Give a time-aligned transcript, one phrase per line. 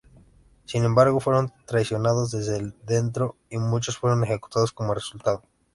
[0.65, 5.43] Sin embargo, fueron traicionados desde dentro, y muchos fueron ejecutados como resultado.